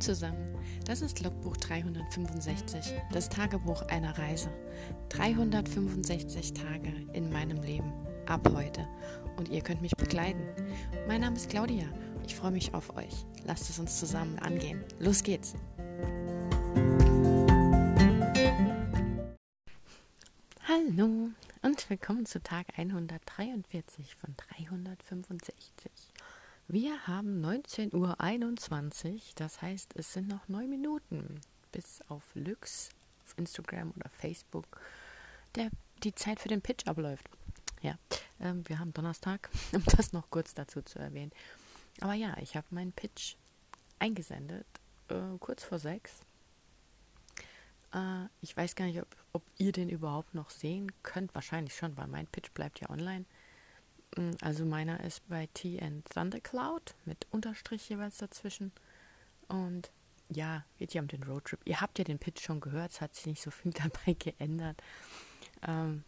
Zusammen, 0.00 0.54
das 0.84 1.00
ist 1.00 1.22
Logbuch 1.22 1.56
365, 1.56 2.92
das 3.12 3.28
Tagebuch 3.30 3.82
einer 3.88 4.16
Reise. 4.18 4.50
365 5.08 6.52
Tage 6.52 6.92
in 7.14 7.30
meinem 7.32 7.62
Leben, 7.62 7.92
ab 8.26 8.46
heute. 8.54 8.86
Und 9.36 9.48
ihr 9.48 9.62
könnt 9.62 9.80
mich 9.80 9.96
begleiten. 9.96 10.42
Mein 11.08 11.22
Name 11.22 11.36
ist 11.36 11.48
Claudia, 11.48 11.86
ich 12.26 12.34
freue 12.34 12.50
mich 12.50 12.74
auf 12.74 12.94
euch. 12.96 13.24
Lasst 13.44 13.70
es 13.70 13.78
uns 13.78 13.98
zusammen 13.98 14.38
angehen. 14.38 14.84
Los 14.98 15.22
geht's! 15.22 15.54
Hallo 20.68 21.30
und 21.62 21.90
willkommen 21.90 22.26
zu 22.26 22.42
Tag 22.42 22.66
143 22.76 24.14
von 24.14 24.34
365. 24.36 25.90
Wir 26.68 27.06
haben 27.06 27.44
19.21 27.44 29.14
Uhr, 29.14 29.20
das 29.36 29.62
heißt, 29.62 29.94
es 29.94 30.12
sind 30.12 30.26
noch 30.26 30.48
neun 30.48 30.68
Minuten 30.68 31.40
bis 31.70 32.00
auf 32.08 32.24
Lux 32.34 32.88
auf 33.24 33.38
Instagram 33.38 33.92
oder 33.94 34.10
Facebook 34.10 34.80
der, 35.54 35.70
die 36.02 36.12
Zeit 36.12 36.40
für 36.40 36.48
den 36.48 36.62
Pitch 36.62 36.88
abläuft. 36.88 37.30
Ja, 37.82 37.96
ähm, 38.40 38.68
wir 38.68 38.80
haben 38.80 38.92
Donnerstag, 38.92 39.48
um 39.72 39.84
das 39.84 40.12
noch 40.12 40.28
kurz 40.28 40.54
dazu 40.54 40.82
zu 40.82 40.98
erwähnen. 40.98 41.30
Aber 42.00 42.14
ja, 42.14 42.36
ich 42.38 42.56
habe 42.56 42.66
meinen 42.70 42.92
Pitch 42.92 43.36
eingesendet, 44.00 44.66
äh, 45.08 45.38
kurz 45.38 45.62
vor 45.62 45.78
sechs. 45.78 46.20
Äh, 47.94 48.24
ich 48.40 48.56
weiß 48.56 48.74
gar 48.74 48.86
nicht, 48.86 49.00
ob, 49.00 49.16
ob 49.32 49.42
ihr 49.56 49.70
den 49.70 49.88
überhaupt 49.88 50.34
noch 50.34 50.50
sehen 50.50 50.90
könnt. 51.04 51.32
Wahrscheinlich 51.32 51.76
schon, 51.76 51.96
weil 51.96 52.08
mein 52.08 52.26
Pitch 52.26 52.50
bleibt 52.54 52.80
ja 52.80 52.90
online. 52.90 53.24
Mm, 54.16 54.32
also 54.40 54.64
meiner 54.64 55.02
ist 55.02 55.26
bei 55.28 55.48
T 55.54 55.80
and 55.80 56.08
Thundercloud 56.08 56.94
mit 57.04 57.26
Unterstrich 57.30 57.88
jeweils 57.88 58.18
dazwischen. 58.18 58.72
Und 59.48 59.90
ja, 60.28 60.64
geht 60.78 60.94
ja 60.94 61.02
um 61.02 61.08
den 61.08 61.22
Roadtrip. 61.22 61.60
Ihr 61.64 61.80
habt 61.80 61.98
ja 61.98 62.04
den 62.04 62.18
Pitch 62.18 62.42
schon 62.42 62.60
gehört, 62.60 62.92
es 62.92 63.00
hat 63.00 63.14
sich 63.14 63.26
nicht 63.26 63.42
so 63.42 63.50
viel 63.50 63.72
dabei 63.72 64.14
geändert. 64.14 64.82
Ähm, 65.66 66.04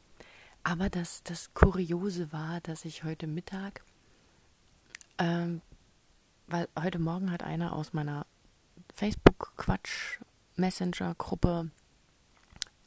aber 0.65 0.91
das, 0.91 1.23
das 1.23 1.55
Kuriose 1.55 2.33
war, 2.33 2.61
dass 2.61 2.85
ich 2.85 3.05
heute 3.05 3.27
Mittag, 3.27 3.83
ähm, 5.19 5.63
weil 6.47 6.69
heute 6.79 6.99
Morgen 6.99 7.31
hat 7.31 7.43
einer 7.43 7.73
aus 7.73 7.93
meiner 7.93 8.27
Facebook-Quatsch-Messenger-Gruppe, 8.95 11.71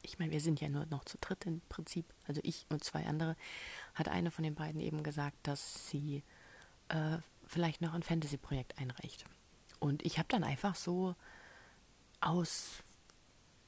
ich 0.02 0.18
meine, 0.18 0.32
wir 0.32 0.40
sind 0.40 0.60
ja 0.60 0.68
nur 0.68 0.86
noch 0.86 1.04
zu 1.04 1.16
dritt 1.18 1.46
im 1.46 1.60
Prinzip, 1.68 2.06
also 2.26 2.40
ich 2.44 2.66
und 2.68 2.84
zwei 2.84 3.06
andere, 3.06 3.36
hat 3.94 4.08
eine 4.08 4.30
von 4.30 4.44
den 4.44 4.54
beiden 4.54 4.80
eben 4.80 5.02
gesagt, 5.02 5.36
dass 5.44 5.88
sie 5.88 6.22
äh, 6.88 7.18
vielleicht 7.46 7.80
noch 7.80 7.94
ein 7.94 8.02
Fantasy-Projekt 8.02 8.78
einreicht. 8.78 9.24
Und 9.78 10.04
ich 10.04 10.18
habe 10.18 10.28
dann 10.28 10.44
einfach 10.44 10.74
so 10.74 11.14
aus 12.20 12.82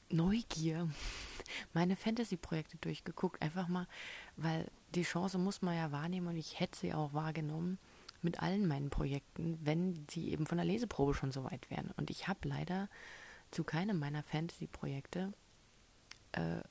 Neugier 0.09 0.89
meine 1.73 1.95
Fantasy-Projekte 1.95 2.77
durchgeguckt, 2.77 3.41
einfach 3.41 3.67
mal, 3.67 3.87
weil 4.37 4.69
die 4.93 5.03
Chance 5.03 5.37
muss 5.37 5.61
man 5.61 5.75
ja 5.75 5.91
wahrnehmen 5.91 6.27
und 6.27 6.37
ich 6.37 6.59
hätte 6.59 6.79
sie 6.79 6.93
auch 6.93 7.13
wahrgenommen 7.13 7.79
mit 8.21 8.41
allen 8.41 8.67
meinen 8.67 8.89
Projekten, 8.89 9.59
wenn 9.63 10.05
sie 10.09 10.31
eben 10.31 10.47
von 10.47 10.57
der 10.57 10.65
Leseprobe 10.65 11.13
schon 11.13 11.31
so 11.31 11.43
weit 11.43 11.69
wären. 11.69 11.91
Und 11.97 12.09
ich 12.09 12.27
habe 12.27 12.47
leider 12.47 12.89
zu 13.51 13.63
keinem 13.63 13.99
meiner 13.99 14.23
Fantasy-Projekte 14.23 15.33
äh, 16.35 16.61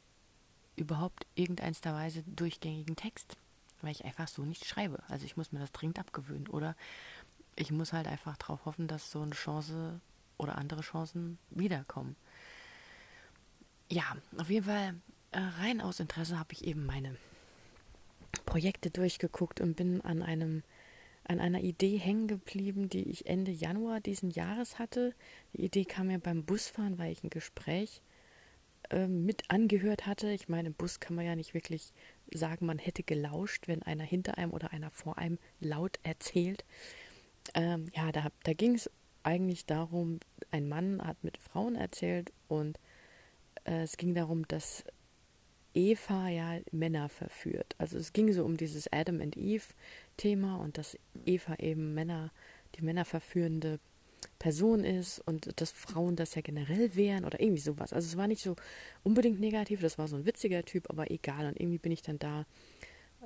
überhaupt 0.77 1.27
irgendeins 1.35 1.81
der 1.81 1.95
Weise 1.95 2.23
durchgängigen 2.25 2.97
Text 2.97 3.37
weil 3.85 3.93
ich 3.93 4.05
einfach 4.05 4.29
so 4.29 4.45
nicht 4.45 4.65
schreibe. 4.65 5.03
Also 5.09 5.25
ich 5.27 5.37
muss 5.37 5.53
mir 5.53 5.61
das 5.61 5.73
dringend 5.73 5.99
abgewöhnen. 5.99 6.49
Oder 6.49 6.75
ich 7.57 7.71
muss 7.71 7.93
halt 7.93 8.09
einfach 8.09 8.37
darauf 8.37 8.65
hoffen, 8.65 8.89
dass 8.89 9.11
so 9.11 9.23
eine 9.23 9.33
Chance 9.35 10.01
oder 10.39 10.57
andere 10.59 10.81
Chancen 10.81 11.39
wiederkommen. 11.51 12.17
Ja, 13.91 14.17
auf 14.39 14.51
jeden 14.51 14.67
Fall 14.67 14.95
äh, 15.31 15.39
rein 15.61 15.81
aus 15.81 16.01
Interesse 16.01 16.39
habe 16.39 16.53
ich 16.53 16.65
eben 16.65 16.87
meine 16.87 17.17
Projekte 18.47 18.91
durchgeguckt 18.91 19.61
und 19.61 19.77
bin 19.77 20.01
an 20.01 20.23
einem 20.23 20.63
an 21.27 21.41
einer 21.41 21.61
Idee 21.61 21.97
hängen 21.97 22.29
geblieben, 22.29 22.91
die 22.91 23.09
ich 23.09 23.25
Ende 23.25 23.51
Januar 23.51 24.01
diesen 24.01 24.31
Jahres 24.31 24.79
hatte. 24.79 25.15
Die 25.55 25.65
Idee 25.65 25.87
kam 25.87 26.09
mir 26.09 26.19
beim 26.19 26.45
Busfahren, 26.45 26.99
weil 26.99 27.13
ich 27.13 27.25
ein 27.25 27.31
Gespräch 27.31 28.03
äh, 28.03 28.14
mit 29.09 29.51
angehört 29.51 30.07
hatte. 30.07 30.31
Ich 30.31 30.49
meine, 30.49 30.69
im 30.69 30.75
Bus 30.75 31.01
kann 31.01 31.17
man 31.17 31.25
ja 31.25 31.37
nicht 31.37 31.55
wirklich 31.55 31.93
sagen, 32.33 32.67
man 32.67 32.79
hätte 32.79 33.03
gelauscht, 33.03 33.69
wenn 33.69 33.83
einer 33.83 34.05
hinter 34.05 34.39
einem 34.39 34.53
oder 34.53 34.73
einer 34.73 34.91
vor 34.91 35.19
einem 35.19 35.39
laut 35.61 35.99
erzählt. 36.03 36.65
Ähm, 37.55 37.87
ja, 37.95 38.13
da, 38.13 38.29
da 38.45 38.53
ging 38.53 38.75
es 38.75 38.91
eigentlich 39.23 39.67
darum, 39.67 40.21
ein 40.51 40.69
Mann 40.69 41.03
hat 41.03 41.23
mit 41.23 41.39
Frauen 41.39 41.75
erzählt 41.75 42.33
und 42.49 42.79
äh, 43.65 43.83
es 43.83 43.97
ging 43.97 44.15
darum, 44.15 44.47
dass 44.49 44.85
Eva 45.75 46.29
ja 46.29 46.61
Männer 46.71 47.09
verführt. 47.09 47.75
Also 47.79 47.99
es 47.99 48.13
ging 48.13 48.33
so 48.33 48.45
um 48.45 48.57
dieses 48.57 48.91
Adam 48.93 49.21
and 49.21 49.37
Eve 49.37 49.65
Thema 50.17 50.57
und 50.57 50.79
dass 50.79 50.97
Eva 51.25 51.57
eben 51.57 51.95
Männer, 51.95 52.31
die 52.77 52.83
Männer 52.83 53.05
verführende 53.05 53.81
Person 54.39 54.85
ist 54.85 55.21
und 55.21 55.61
dass 55.61 55.71
Frauen 55.71 56.17
das 56.17 56.35
ja 56.35 56.43
generell 56.43 56.95
wären 56.95 57.25
oder 57.25 57.41
irgendwie 57.41 57.61
sowas. 57.61 57.93
Also 57.93 58.07
es 58.07 58.17
war 58.17 58.29
nicht 58.29 58.43
so 58.43 58.57
unbedingt 59.03 59.41
negativ, 59.41 59.81
das 59.81 59.99
war 59.99 60.09
so 60.09 60.17
ein 60.17 60.27
witziger 60.27 60.65
Typ, 60.65 60.91
aber 60.91 61.11
egal. 61.11 61.47
Und 61.47 61.61
irgendwie 61.61 61.79
bin 61.79 61.93
ich 61.93 62.03
dann 62.03 62.19
da 62.19 62.47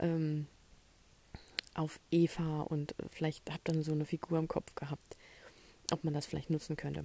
ähm, 0.01 0.47
auf 1.75 2.01
Eva 2.11 2.63
und 2.63 2.95
vielleicht 3.11 3.51
habe 3.51 3.61
dann 3.65 3.83
so 3.83 3.93
eine 3.93 4.05
Figur 4.05 4.39
im 4.39 4.49
Kopf 4.49 4.75
gehabt, 4.75 5.17
ob 5.93 6.05
man 6.05 6.15
das 6.15 6.27
vielleicht 6.27 6.51
nutzen 6.51 6.77
könnte. 6.77 7.05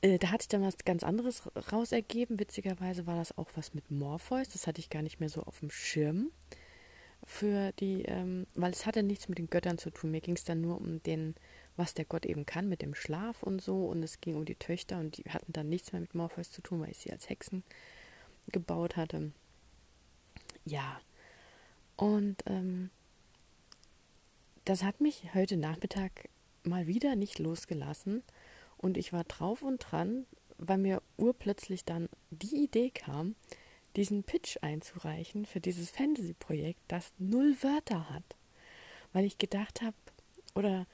Äh, 0.00 0.18
da 0.18 0.30
hatte 0.30 0.42
ich 0.42 0.48
dann 0.48 0.62
was 0.62 0.76
ganz 0.78 1.02
anderes 1.02 1.42
raus 1.72 1.92
ergeben. 1.92 2.38
Witzigerweise 2.38 3.06
war 3.06 3.16
das 3.16 3.36
auch 3.38 3.48
was 3.54 3.74
mit 3.74 3.90
Morpheus. 3.90 4.48
Das 4.48 4.66
hatte 4.66 4.80
ich 4.80 4.90
gar 4.90 5.02
nicht 5.02 5.20
mehr 5.20 5.28
so 5.28 5.42
auf 5.42 5.60
dem 5.60 5.70
Schirm 5.70 6.30
für 7.26 7.72
die, 7.72 8.02
ähm, 8.02 8.46
weil 8.54 8.72
es 8.72 8.86
hatte 8.86 9.02
nichts 9.02 9.28
mit 9.28 9.38
den 9.38 9.48
Göttern 9.48 9.78
zu 9.78 9.90
tun. 9.90 10.10
Mir 10.10 10.20
ging 10.20 10.36
es 10.36 10.44
dann 10.44 10.60
nur 10.60 10.76
um 10.76 11.02
den 11.02 11.34
was 11.76 11.94
der 11.94 12.04
Gott 12.04 12.26
eben 12.26 12.46
kann 12.46 12.68
mit 12.68 12.82
dem 12.82 12.94
Schlaf 12.94 13.42
und 13.42 13.60
so. 13.60 13.86
Und 13.86 14.02
es 14.02 14.20
ging 14.20 14.36
um 14.36 14.44
die 14.44 14.54
Töchter 14.54 14.98
und 14.98 15.16
die 15.16 15.24
hatten 15.24 15.52
dann 15.52 15.68
nichts 15.68 15.92
mehr 15.92 16.00
mit 16.00 16.14
Morpheus 16.14 16.50
zu 16.50 16.62
tun, 16.62 16.80
weil 16.80 16.90
ich 16.90 16.98
sie 16.98 17.12
als 17.12 17.28
Hexen 17.28 17.64
gebaut 18.52 18.96
hatte. 18.96 19.32
Ja. 20.64 21.00
Und 21.96 22.42
ähm, 22.46 22.90
das 24.64 24.82
hat 24.82 25.00
mich 25.00 25.34
heute 25.34 25.56
Nachmittag 25.56 26.28
mal 26.62 26.86
wieder 26.86 27.16
nicht 27.16 27.38
losgelassen. 27.38 28.22
Und 28.76 28.96
ich 28.96 29.12
war 29.12 29.24
drauf 29.24 29.62
und 29.62 29.78
dran, 29.78 30.26
weil 30.58 30.78
mir 30.78 31.02
urplötzlich 31.16 31.84
dann 31.84 32.08
die 32.30 32.64
Idee 32.64 32.90
kam, 32.90 33.34
diesen 33.96 34.24
Pitch 34.24 34.58
einzureichen 34.62 35.46
für 35.46 35.60
dieses 35.60 35.90
Fantasy-Projekt, 35.90 36.80
das 36.88 37.12
null 37.18 37.56
Wörter 37.62 38.10
hat. 38.10 38.24
Weil 39.12 39.24
ich 39.24 39.38
gedacht 39.38 39.82
habe, 39.82 39.96
oder 40.54 40.86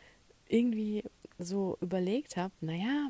irgendwie 0.51 1.05
so 1.39 1.79
überlegt 1.81 2.37
habe, 2.37 2.53
naja, 2.61 3.09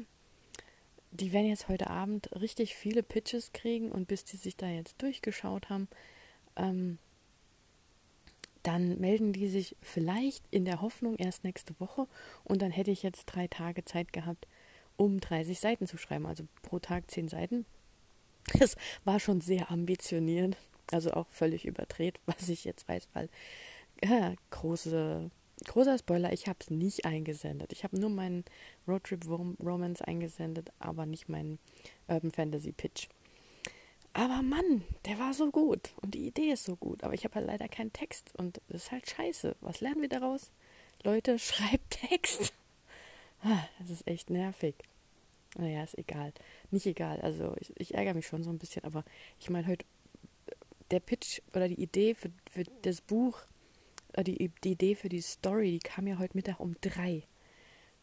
die 1.10 1.32
werden 1.32 1.48
jetzt 1.48 1.68
heute 1.68 1.90
Abend 1.90 2.30
richtig 2.40 2.76
viele 2.76 3.02
Pitches 3.02 3.52
kriegen 3.52 3.90
und 3.90 4.06
bis 4.06 4.24
die 4.24 4.36
sich 4.36 4.56
da 4.56 4.68
jetzt 4.68 5.02
durchgeschaut 5.02 5.68
haben, 5.68 5.88
ähm, 6.56 6.98
dann 8.62 9.00
melden 9.00 9.32
die 9.32 9.48
sich 9.48 9.74
vielleicht 9.80 10.44
in 10.50 10.64
der 10.64 10.82
Hoffnung 10.82 11.16
erst 11.16 11.44
nächste 11.44 11.78
Woche 11.80 12.06
und 12.44 12.62
dann 12.62 12.70
hätte 12.70 12.90
ich 12.90 13.02
jetzt 13.02 13.26
drei 13.26 13.48
Tage 13.48 13.84
Zeit 13.84 14.12
gehabt, 14.12 14.46
um 14.96 15.18
30 15.18 15.58
Seiten 15.58 15.86
zu 15.86 15.96
schreiben, 15.96 16.26
also 16.26 16.44
pro 16.62 16.78
Tag 16.78 17.10
10 17.10 17.28
Seiten. 17.28 17.64
Das 18.58 18.76
war 19.04 19.18
schon 19.18 19.40
sehr 19.40 19.70
ambitioniert, 19.70 20.56
also 20.92 21.12
auch 21.12 21.28
völlig 21.30 21.64
überdreht, 21.64 22.20
was 22.26 22.48
ich 22.48 22.64
jetzt 22.64 22.86
weiß, 22.88 23.08
weil 23.14 23.28
ja, 24.04 24.34
große 24.50 25.30
großer 25.64 25.98
Spoiler, 25.98 26.32
ich 26.32 26.46
habe 26.46 26.58
es 26.60 26.70
nicht 26.70 27.04
eingesendet. 27.04 27.72
Ich 27.72 27.84
habe 27.84 27.98
nur 27.98 28.10
meinen 28.10 28.44
Roadtrip 28.86 29.26
Romance 29.26 30.02
eingesendet, 30.02 30.70
aber 30.78 31.06
nicht 31.06 31.28
meinen 31.28 31.58
Urban 32.08 32.30
Fantasy 32.30 32.72
Pitch. 32.72 33.08
Aber 34.12 34.42
Mann, 34.42 34.82
der 35.06 35.18
war 35.18 35.34
so 35.34 35.50
gut 35.50 35.92
und 36.02 36.14
die 36.14 36.26
Idee 36.26 36.52
ist 36.52 36.64
so 36.64 36.74
gut, 36.76 37.04
aber 37.04 37.14
ich 37.14 37.24
habe 37.24 37.36
halt 37.36 37.46
leider 37.46 37.68
keinen 37.68 37.92
Text 37.92 38.34
und 38.36 38.60
das 38.68 38.84
ist 38.84 38.92
halt 38.92 39.08
scheiße. 39.08 39.56
Was 39.60 39.80
lernen 39.80 40.02
wir 40.02 40.08
daraus? 40.08 40.50
Leute, 41.04 41.38
schreibt 41.38 41.90
Text. 41.90 42.52
Ah, 43.42 43.64
das 43.78 43.90
ist 43.90 44.06
echt 44.06 44.30
nervig. 44.30 44.74
Naja, 45.56 45.82
ist 45.82 45.98
egal. 45.98 46.32
Nicht 46.70 46.86
egal. 46.86 47.20
Also 47.20 47.54
ich, 47.60 47.72
ich 47.76 47.94
ärgere 47.94 48.14
mich 48.14 48.26
schon 48.26 48.42
so 48.42 48.50
ein 48.50 48.58
bisschen, 48.58 48.84
aber 48.84 49.04
ich 49.38 49.50
meine 49.50 49.66
heute, 49.66 49.84
der 50.90 51.00
Pitch 51.00 51.40
oder 51.54 51.68
die 51.68 51.80
Idee 51.80 52.14
für, 52.14 52.30
für 52.50 52.64
das 52.82 53.00
Buch 53.00 53.38
die, 54.18 54.50
die 54.64 54.72
Idee 54.72 54.94
für 54.94 55.08
die 55.08 55.20
Story, 55.20 55.72
die 55.72 55.78
kam 55.78 56.06
ja 56.06 56.18
heute 56.18 56.36
Mittag 56.36 56.60
um 56.60 56.76
drei. 56.80 57.24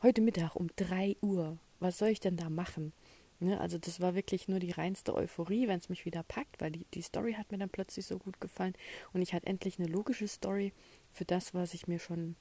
Heute 0.01 0.21
Mittag 0.21 0.55
um 0.55 0.69
drei 0.75 1.17
Uhr. 1.21 1.57
Was 1.79 1.97
soll 1.97 2.09
ich 2.09 2.19
denn 2.19 2.37
da 2.37 2.49
machen? 2.49 2.93
Ne, 3.39 3.59
also 3.59 3.77
das 3.77 4.01
war 4.01 4.15
wirklich 4.15 4.47
nur 4.47 4.57
die 4.57 4.71
reinste 4.71 5.13
Euphorie, 5.13 5.67
wenn 5.67 5.77
es 5.77 5.89
mich 5.89 6.05
wieder 6.05 6.23
packt, 6.23 6.59
weil 6.59 6.71
die, 6.71 6.85
die 6.95 7.03
Story 7.03 7.33
hat 7.33 7.51
mir 7.51 7.59
dann 7.59 7.69
plötzlich 7.69 8.07
so 8.07 8.17
gut 8.17 8.41
gefallen 8.41 8.73
und 9.13 9.21
ich 9.21 9.33
hatte 9.33 9.45
endlich 9.45 9.77
eine 9.77 9.87
logische 9.87 10.27
Story 10.27 10.73
für 11.11 11.23
das, 11.23 11.53
was 11.53 11.75
ich 11.75 11.87
mir 11.87 11.99
schon, 11.99 12.35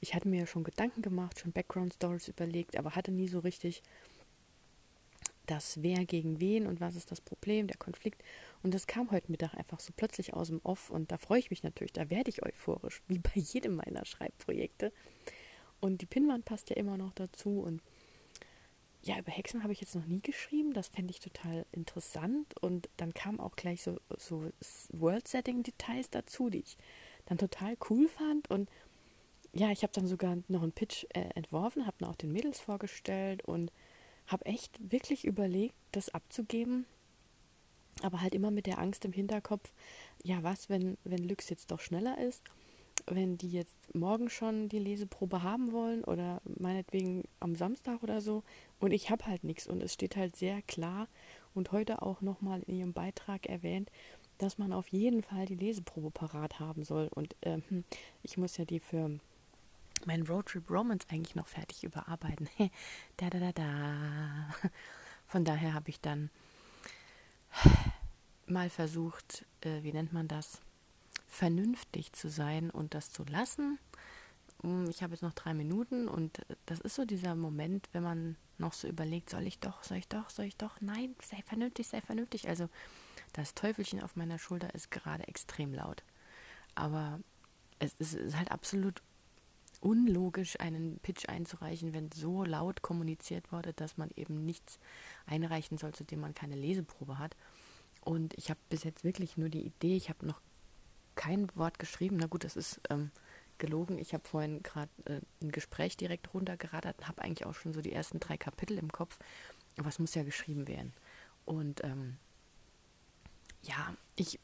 ich 0.00 0.14
hatte 0.14 0.26
mir 0.26 0.46
schon 0.46 0.64
Gedanken 0.64 1.02
gemacht, 1.02 1.38
schon 1.38 1.52
Background 1.52 1.92
Stories 1.92 2.28
überlegt, 2.28 2.78
aber 2.78 2.94
hatte 2.94 3.12
nie 3.12 3.28
so 3.28 3.40
richtig 3.40 3.82
das 5.44 5.82
Wer 5.82 6.06
gegen 6.06 6.40
wen 6.40 6.66
und 6.66 6.80
was 6.80 6.96
ist 6.96 7.10
das 7.10 7.20
Problem, 7.20 7.66
der 7.66 7.76
Konflikt. 7.76 8.22
Und 8.62 8.74
das 8.74 8.86
kam 8.86 9.10
heute 9.10 9.30
Mittag 9.30 9.54
einfach 9.54 9.80
so 9.80 9.92
plötzlich 9.96 10.34
aus 10.34 10.48
dem 10.48 10.60
Off 10.64 10.90
und 10.90 11.12
da 11.12 11.18
freue 11.18 11.38
ich 11.38 11.50
mich 11.50 11.62
natürlich, 11.62 11.92
da 11.92 12.10
werde 12.10 12.30
ich 12.30 12.44
euphorisch, 12.44 13.02
wie 13.06 13.18
bei 13.18 13.34
jedem 13.34 13.76
meiner 13.76 14.04
Schreibprojekte. 14.04 14.92
Und 15.80 16.00
die 16.00 16.06
Pinwand 16.06 16.44
passt 16.44 16.70
ja 16.70 16.76
immer 16.76 16.96
noch 16.96 17.12
dazu 17.12 17.60
und 17.60 17.82
ja, 19.02 19.18
über 19.18 19.30
Hexen 19.30 19.62
habe 19.62 19.72
ich 19.72 19.80
jetzt 19.80 19.94
noch 19.94 20.06
nie 20.06 20.20
geschrieben. 20.20 20.72
Das 20.72 20.88
fände 20.88 21.12
ich 21.12 21.20
total 21.20 21.64
interessant. 21.72 22.54
Und 22.60 22.88
dann 22.96 23.14
kamen 23.14 23.40
auch 23.40 23.56
gleich 23.56 23.82
so, 23.82 23.98
so 24.16 24.50
World-Setting-Details 24.90 26.10
dazu, 26.10 26.50
die 26.50 26.60
ich 26.60 26.76
dann 27.26 27.38
total 27.38 27.76
cool 27.88 28.08
fand. 28.08 28.50
Und 28.50 28.68
ja, 29.52 29.70
ich 29.70 29.82
habe 29.82 29.92
dann 29.92 30.06
sogar 30.06 30.36
noch 30.48 30.62
einen 30.62 30.72
Pitch 30.72 31.04
äh, 31.14 31.30
entworfen, 31.34 31.86
habe 31.86 31.96
dann 32.00 32.10
auch 32.10 32.16
den 32.16 32.32
Mädels 32.32 32.60
vorgestellt 32.60 33.44
und 33.44 33.72
habe 34.26 34.44
echt 34.46 34.78
wirklich 34.90 35.24
überlegt, 35.24 35.74
das 35.92 36.10
abzugeben. 36.10 36.84
Aber 38.02 38.20
halt 38.20 38.34
immer 38.34 38.50
mit 38.50 38.66
der 38.66 38.78
Angst 38.78 39.04
im 39.04 39.12
Hinterkopf, 39.12 39.72
ja, 40.22 40.42
was, 40.42 40.68
wenn, 40.68 40.96
wenn 41.04 41.28
Lux 41.28 41.48
jetzt 41.48 41.70
doch 41.70 41.80
schneller 41.80 42.18
ist, 42.18 42.42
wenn 43.06 43.38
die 43.38 43.50
jetzt 43.50 43.74
morgen 43.94 44.28
schon 44.28 44.68
die 44.68 44.78
Leseprobe 44.78 45.42
haben 45.42 45.72
wollen 45.72 46.04
oder 46.04 46.40
meinetwegen 46.44 47.24
am 47.40 47.54
Samstag 47.54 48.02
oder 48.02 48.20
so 48.20 48.42
und 48.80 48.92
ich 48.92 49.10
habe 49.10 49.26
halt 49.26 49.44
nichts 49.44 49.66
und 49.66 49.82
es 49.82 49.94
steht 49.94 50.16
halt 50.16 50.36
sehr 50.36 50.62
klar 50.62 51.08
und 51.54 51.72
heute 51.72 52.02
auch 52.02 52.20
nochmal 52.20 52.62
in 52.66 52.74
ihrem 52.74 52.92
Beitrag 52.92 53.46
erwähnt, 53.46 53.90
dass 54.38 54.58
man 54.58 54.72
auf 54.72 54.88
jeden 54.88 55.22
Fall 55.22 55.46
die 55.46 55.56
Leseprobe 55.56 56.10
parat 56.10 56.60
haben 56.60 56.84
soll 56.84 57.08
und 57.14 57.34
äh, 57.40 57.58
ich 58.22 58.36
muss 58.36 58.56
ja 58.56 58.64
die 58.64 58.80
für 58.80 59.18
meinen 60.06 60.26
Roadtrip 60.26 60.70
Romance 60.70 61.06
eigentlich 61.10 61.34
noch 61.34 61.48
fertig 61.48 61.82
überarbeiten. 61.84 62.48
da 63.16 63.30
da 63.30 63.38
da 63.38 63.52
da. 63.52 64.54
Von 65.26 65.44
daher 65.44 65.74
habe 65.74 65.90
ich 65.90 66.00
dann 66.00 66.30
mal 68.46 68.70
versucht, 68.70 69.44
äh, 69.60 69.82
wie 69.82 69.92
nennt 69.92 70.12
man 70.12 70.28
das, 70.28 70.60
vernünftig 71.26 72.12
zu 72.12 72.28
sein 72.28 72.70
und 72.70 72.94
das 72.94 73.12
zu 73.12 73.24
lassen. 73.24 73.78
Mm, 74.62 74.86
ich 74.88 75.02
habe 75.02 75.12
jetzt 75.12 75.22
noch 75.22 75.34
drei 75.34 75.54
Minuten 75.54 76.08
und 76.08 76.40
das 76.66 76.80
ist 76.80 76.94
so 76.94 77.04
dieser 77.04 77.34
Moment, 77.34 77.88
wenn 77.92 78.02
man 78.02 78.36
noch 78.56 78.72
so 78.72 78.88
überlegt, 78.88 79.30
soll 79.30 79.46
ich 79.46 79.60
doch, 79.60 79.84
soll 79.84 79.98
ich 79.98 80.08
doch, 80.08 80.30
soll 80.30 80.46
ich 80.46 80.56
doch, 80.56 80.80
nein, 80.80 81.14
sei 81.22 81.42
vernünftig, 81.42 81.86
sei 81.86 82.00
vernünftig. 82.00 82.48
Also 82.48 82.68
das 83.32 83.54
Teufelchen 83.54 84.02
auf 84.02 84.16
meiner 84.16 84.38
Schulter 84.38 84.74
ist 84.74 84.90
gerade 84.90 85.28
extrem 85.28 85.72
laut. 85.72 86.02
Aber 86.74 87.20
es 87.78 87.94
ist 87.94 88.36
halt 88.36 88.50
absolut 88.50 89.02
unlogisch, 89.80 90.58
einen 90.60 90.98
Pitch 90.98 91.28
einzureichen, 91.28 91.92
wenn 91.92 92.10
so 92.10 92.44
laut 92.44 92.82
kommuniziert 92.82 93.52
wurde, 93.52 93.72
dass 93.72 93.96
man 93.96 94.10
eben 94.16 94.44
nichts 94.44 94.78
einreichen 95.26 95.78
soll, 95.78 95.92
zu 95.92 96.04
dem 96.04 96.20
man 96.20 96.34
keine 96.34 96.56
Leseprobe 96.56 97.18
hat. 97.18 97.36
Und 98.00 98.34
ich 98.36 98.50
habe 98.50 98.60
bis 98.68 98.84
jetzt 98.84 99.04
wirklich 99.04 99.36
nur 99.36 99.48
die 99.48 99.64
Idee, 99.66 99.96
ich 99.96 100.08
habe 100.08 100.26
noch 100.26 100.40
kein 101.14 101.48
Wort 101.56 101.78
geschrieben. 101.78 102.16
Na 102.18 102.26
gut, 102.26 102.44
das 102.44 102.56
ist 102.56 102.80
ähm, 102.90 103.10
gelogen. 103.58 103.98
Ich 103.98 104.14
habe 104.14 104.26
vorhin 104.26 104.62
gerade 104.62 104.90
äh, 105.04 105.20
ein 105.42 105.52
Gespräch 105.52 105.96
direkt 105.96 106.32
runtergeradert 106.32 106.98
und 106.98 107.08
habe 107.08 107.22
eigentlich 107.22 107.46
auch 107.46 107.54
schon 107.54 107.72
so 107.72 107.80
die 107.80 107.92
ersten 107.92 108.20
drei 108.20 108.36
Kapitel 108.36 108.78
im 108.78 108.90
Kopf. 108.90 109.18
Aber 109.76 109.88
es 109.88 109.98
muss 109.98 110.14
ja 110.14 110.22
geschrieben 110.22 110.68
werden. 110.68 110.92
Und 111.44 111.82
ähm, 111.84 112.16
ja, 113.62 113.94
ich 114.16 114.38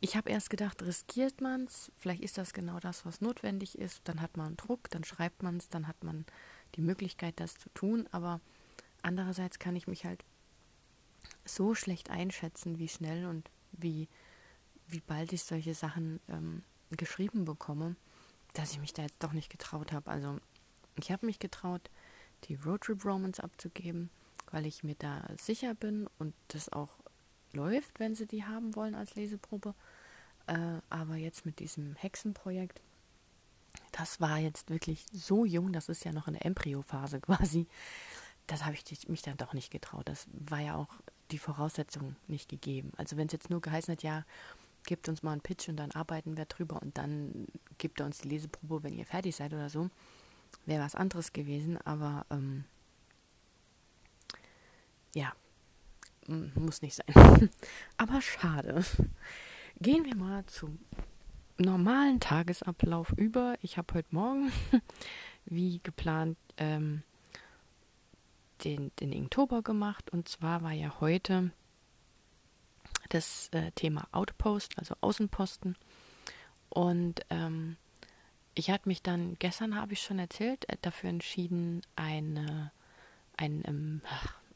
ich 0.00 0.16
habe 0.16 0.30
erst 0.30 0.50
gedacht, 0.50 0.82
riskiert 0.82 1.40
man 1.40 1.64
es, 1.64 1.90
vielleicht 1.96 2.22
ist 2.22 2.38
das 2.38 2.52
genau 2.52 2.78
das, 2.78 3.04
was 3.04 3.20
notwendig 3.20 3.78
ist, 3.78 4.02
dann 4.04 4.20
hat 4.20 4.36
man 4.36 4.56
Druck, 4.56 4.90
dann 4.90 5.04
schreibt 5.04 5.42
man 5.42 5.56
es, 5.56 5.68
dann 5.68 5.88
hat 5.88 6.04
man 6.04 6.24
die 6.76 6.82
Möglichkeit, 6.82 7.40
das 7.40 7.54
zu 7.54 7.68
tun, 7.70 8.08
aber 8.12 8.40
andererseits 9.02 9.58
kann 9.58 9.74
ich 9.74 9.88
mich 9.88 10.04
halt 10.04 10.24
so 11.44 11.74
schlecht 11.74 12.10
einschätzen, 12.10 12.78
wie 12.78 12.88
schnell 12.88 13.26
und 13.26 13.50
wie, 13.72 14.08
wie 14.86 15.00
bald 15.00 15.32
ich 15.32 15.42
solche 15.42 15.74
Sachen 15.74 16.20
ähm, 16.28 16.62
geschrieben 16.90 17.44
bekomme, 17.44 17.96
dass 18.54 18.72
ich 18.72 18.80
mich 18.80 18.92
da 18.92 19.02
jetzt 19.02 19.22
doch 19.22 19.32
nicht 19.32 19.50
getraut 19.50 19.92
habe. 19.92 20.10
Also 20.10 20.38
ich 20.96 21.10
habe 21.10 21.26
mich 21.26 21.38
getraut, 21.38 21.90
die 22.44 22.54
Roadtrip 22.54 23.04
Romans 23.04 23.40
abzugeben, 23.40 24.10
weil 24.50 24.66
ich 24.66 24.84
mir 24.84 24.94
da 24.94 25.26
sicher 25.40 25.74
bin 25.74 26.08
und 26.18 26.34
das 26.48 26.72
auch 26.72 26.98
läuft, 27.58 27.98
wenn 27.98 28.14
sie 28.14 28.26
die 28.26 28.44
haben 28.44 28.74
wollen 28.76 28.94
als 28.94 29.14
Leseprobe. 29.16 29.74
Äh, 30.46 30.80
aber 30.88 31.16
jetzt 31.16 31.44
mit 31.44 31.58
diesem 31.58 31.94
Hexenprojekt, 31.96 32.80
das 33.92 34.20
war 34.20 34.38
jetzt 34.38 34.70
wirklich 34.70 35.04
so 35.12 35.44
jung, 35.44 35.72
das 35.72 35.88
ist 35.88 36.04
ja 36.04 36.12
noch 36.12 36.28
in 36.28 36.34
der 36.34 36.46
Embryo-Phase 36.46 37.20
quasi. 37.28 37.66
Das 38.46 38.64
habe 38.64 38.74
ich 38.74 39.08
mich 39.08 39.22
dann 39.22 39.36
doch 39.36 39.52
nicht 39.52 39.70
getraut. 39.70 40.08
Das 40.08 40.26
war 40.32 40.60
ja 40.60 40.76
auch 40.76 40.88
die 41.30 41.38
Voraussetzung 41.38 42.16
nicht 42.28 42.48
gegeben. 42.48 42.92
Also 42.96 43.16
wenn 43.16 43.26
es 43.26 43.32
jetzt 43.32 43.50
nur 43.50 43.60
geheißen 43.60 43.92
hat, 43.92 44.02
ja, 44.02 44.24
gebt 44.84 45.08
uns 45.08 45.22
mal 45.22 45.32
einen 45.32 45.42
Pitch 45.42 45.68
und 45.68 45.76
dann 45.76 45.90
arbeiten 45.90 46.38
wir 46.38 46.46
drüber 46.46 46.80
und 46.80 46.96
dann 46.96 47.46
gebt 47.76 48.00
ihr 48.00 48.06
uns 48.06 48.18
die 48.18 48.28
Leseprobe, 48.28 48.84
wenn 48.84 48.94
ihr 48.94 49.04
fertig 49.04 49.36
seid 49.36 49.52
oder 49.52 49.68
so, 49.68 49.90
wäre 50.64 50.82
was 50.82 50.94
anderes 50.94 51.34
gewesen. 51.34 51.76
Aber 51.84 52.24
ähm, 52.30 52.64
ja, 55.14 55.34
muss 56.28 56.82
nicht 56.82 56.94
sein. 56.96 57.50
Aber 57.96 58.20
schade. 58.20 58.84
Gehen 59.80 60.04
wir 60.04 60.14
mal 60.16 60.44
zum 60.46 60.78
normalen 61.56 62.20
Tagesablauf 62.20 63.12
über. 63.16 63.56
Ich 63.62 63.78
habe 63.78 63.94
heute 63.94 64.08
Morgen, 64.14 64.52
wie 65.46 65.80
geplant, 65.82 66.36
ähm, 66.56 67.02
den, 68.64 68.92
den 69.00 69.12
Inktober 69.12 69.62
gemacht. 69.62 70.10
Und 70.10 70.28
zwar 70.28 70.62
war 70.62 70.72
ja 70.72 71.00
heute 71.00 71.50
das 73.08 73.48
äh, 73.52 73.70
Thema 73.72 74.06
Outpost, 74.12 74.78
also 74.78 74.94
Außenposten. 75.00 75.76
Und 76.68 77.22
ähm, 77.30 77.76
ich 78.54 78.70
hatte 78.70 78.88
mich 78.88 79.02
dann, 79.02 79.36
gestern 79.38 79.76
habe 79.76 79.92
ich 79.94 80.02
schon 80.02 80.18
erzählt, 80.18 80.68
äh, 80.68 80.76
dafür 80.82 81.10
entschieden, 81.10 81.82
eine, 81.96 82.72
ein, 83.36 83.62
ähm, 83.66 84.02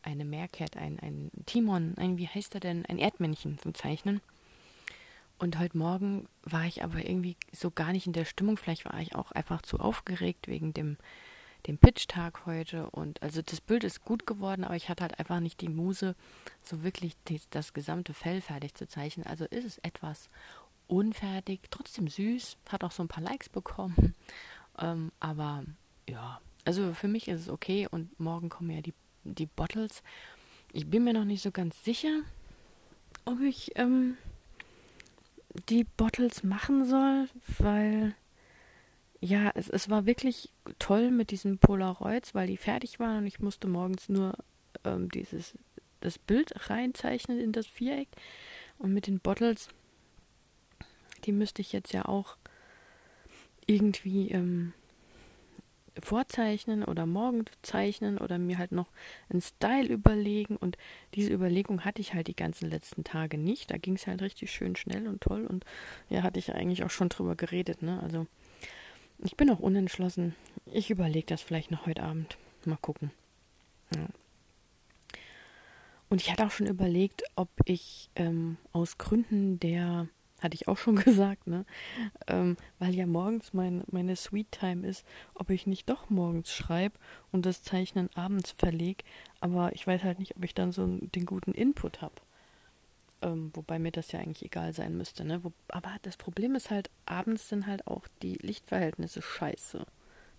eine 0.02 0.24
Meerkat, 0.24 0.76
ein, 0.76 0.98
ein 1.00 1.30
Timon, 1.46 1.94
ein, 1.96 2.18
wie 2.18 2.28
heißt 2.28 2.54
er 2.54 2.60
denn, 2.60 2.86
ein 2.86 2.98
Erdmännchen 2.98 3.58
zu 3.58 3.72
zeichnen. 3.72 4.20
Und 5.38 5.58
heute 5.58 5.76
Morgen 5.76 6.28
war 6.44 6.66
ich 6.66 6.84
aber 6.84 6.98
irgendwie 6.98 7.36
so 7.52 7.70
gar 7.70 7.92
nicht 7.92 8.06
in 8.06 8.12
der 8.12 8.24
Stimmung. 8.24 8.56
Vielleicht 8.56 8.84
war 8.84 9.00
ich 9.00 9.16
auch 9.16 9.32
einfach 9.32 9.62
zu 9.62 9.80
aufgeregt 9.80 10.46
wegen 10.46 10.72
dem, 10.72 10.96
dem 11.66 11.78
Pitch-Tag 11.78 12.46
heute. 12.46 12.88
Und 12.90 13.20
also 13.22 13.42
das 13.42 13.60
Bild 13.60 13.82
ist 13.82 14.04
gut 14.04 14.26
geworden, 14.26 14.62
aber 14.62 14.76
ich 14.76 14.88
hatte 14.88 15.02
halt 15.02 15.18
einfach 15.18 15.40
nicht 15.40 15.60
die 15.60 15.68
Muse, 15.68 16.14
so 16.62 16.84
wirklich 16.84 17.16
die, 17.28 17.40
das 17.50 17.72
gesamte 17.72 18.14
Fell 18.14 18.40
fertig 18.40 18.74
zu 18.74 18.86
zeichnen. 18.86 19.26
Also 19.26 19.44
ist 19.46 19.64
es 19.64 19.78
etwas 19.78 20.28
unfertig, 20.86 21.60
trotzdem 21.70 22.06
süß, 22.06 22.56
hat 22.68 22.84
auch 22.84 22.92
so 22.92 23.02
ein 23.02 23.08
paar 23.08 23.24
Likes 23.24 23.48
bekommen. 23.48 24.14
Ähm, 24.78 25.12
aber 25.20 25.64
ja, 26.08 26.40
also 26.64 26.94
für 26.94 27.06
mich 27.06 27.28
ist 27.28 27.42
es 27.42 27.48
okay 27.50 27.86
und 27.90 28.18
morgen 28.18 28.48
kommen 28.48 28.70
ja 28.70 28.80
die 28.80 28.94
die 29.24 29.46
Bottles. 29.46 30.02
Ich 30.72 30.88
bin 30.88 31.04
mir 31.04 31.12
noch 31.12 31.24
nicht 31.24 31.42
so 31.42 31.50
ganz 31.50 31.84
sicher, 31.84 32.22
ob 33.24 33.40
ich 33.40 33.72
ähm, 33.76 34.16
die 35.68 35.84
Bottles 35.84 36.42
machen 36.42 36.84
soll, 36.86 37.28
weil 37.58 38.14
ja, 39.20 39.52
es, 39.54 39.68
es 39.68 39.88
war 39.88 40.06
wirklich 40.06 40.50
toll 40.78 41.10
mit 41.10 41.30
diesen 41.30 41.58
Polaroids, 41.58 42.34
weil 42.34 42.48
die 42.48 42.56
fertig 42.56 42.98
waren 42.98 43.18
und 43.18 43.26
ich 43.26 43.38
musste 43.38 43.68
morgens 43.68 44.08
nur 44.08 44.34
ähm, 44.84 45.10
dieses 45.10 45.54
das 46.00 46.18
Bild 46.18 46.68
reinzeichnen 46.68 47.38
in 47.38 47.52
das 47.52 47.66
Viereck 47.66 48.08
und 48.78 48.92
mit 48.92 49.06
den 49.06 49.20
Bottles, 49.20 49.68
die 51.24 51.32
müsste 51.32 51.62
ich 51.62 51.72
jetzt 51.72 51.92
ja 51.92 52.06
auch 52.06 52.36
irgendwie 53.66 54.30
ähm, 54.30 54.72
vorzeichnen 56.00 56.84
oder 56.84 57.06
morgen 57.06 57.44
zeichnen 57.62 58.18
oder 58.18 58.38
mir 58.38 58.58
halt 58.58 58.72
noch 58.72 58.88
einen 59.28 59.40
Style 59.40 59.88
überlegen. 59.88 60.56
Und 60.56 60.78
diese 61.14 61.32
Überlegung 61.32 61.84
hatte 61.84 62.00
ich 62.00 62.14
halt 62.14 62.28
die 62.28 62.36
ganzen 62.36 62.70
letzten 62.70 63.04
Tage 63.04 63.38
nicht. 63.38 63.70
Da 63.70 63.78
ging 63.78 63.94
es 63.94 64.06
halt 64.06 64.22
richtig 64.22 64.50
schön 64.50 64.76
schnell 64.76 65.06
und 65.06 65.20
toll. 65.20 65.46
Und 65.46 65.64
ja, 66.08 66.22
hatte 66.22 66.38
ich 66.38 66.54
eigentlich 66.54 66.84
auch 66.84 66.90
schon 66.90 67.08
drüber 67.08 67.34
geredet. 67.36 67.82
Ne? 67.82 68.00
Also 68.02 68.26
ich 69.18 69.36
bin 69.36 69.50
auch 69.50 69.60
unentschlossen. 69.60 70.34
Ich 70.66 70.90
überlege 70.90 71.26
das 71.26 71.42
vielleicht 71.42 71.70
noch 71.70 71.86
heute 71.86 72.02
Abend. 72.02 72.36
Mal 72.64 72.78
gucken. 72.80 73.10
Ja. 73.94 74.06
Und 76.08 76.20
ich 76.20 76.30
hatte 76.30 76.44
auch 76.44 76.50
schon 76.50 76.66
überlegt, 76.66 77.22
ob 77.36 77.48
ich 77.64 78.10
ähm, 78.16 78.58
aus 78.72 78.98
Gründen 78.98 79.58
der 79.60 80.08
hatte 80.42 80.54
ich 80.54 80.68
auch 80.68 80.78
schon 80.78 80.96
gesagt, 81.04 81.46
ne? 81.46 81.64
Ähm, 82.26 82.56
weil 82.78 82.94
ja 82.94 83.06
morgens 83.06 83.52
mein, 83.52 83.84
meine 83.90 84.16
Sweet 84.16 84.50
Time 84.52 84.86
ist, 84.86 85.06
ob 85.34 85.50
ich 85.50 85.66
nicht 85.66 85.88
doch 85.88 86.10
morgens 86.10 86.52
schreibe 86.52 86.98
und 87.30 87.46
das 87.46 87.62
Zeichnen 87.62 88.10
abends 88.14 88.54
verlege. 88.58 89.04
Aber 89.40 89.72
ich 89.74 89.86
weiß 89.86 90.02
halt 90.02 90.18
nicht, 90.18 90.36
ob 90.36 90.44
ich 90.44 90.54
dann 90.54 90.72
so 90.72 90.86
den 90.86 91.26
guten 91.26 91.52
Input 91.52 92.02
habe. 92.02 92.14
Ähm, 93.22 93.50
wobei 93.54 93.78
mir 93.78 93.92
das 93.92 94.12
ja 94.12 94.20
eigentlich 94.20 94.44
egal 94.44 94.72
sein 94.72 94.96
müsste, 94.96 95.24
ne? 95.24 95.44
Wo, 95.44 95.52
aber 95.68 95.96
das 96.02 96.16
Problem 96.16 96.54
ist 96.54 96.70
halt, 96.70 96.90
abends 97.06 97.48
sind 97.48 97.66
halt 97.66 97.86
auch 97.86 98.06
die 98.22 98.34
Lichtverhältnisse 98.34 99.22
scheiße 99.22 99.86